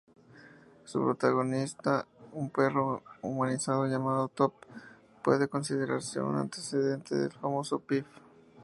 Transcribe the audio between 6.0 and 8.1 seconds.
un antecedente del famoso Pif.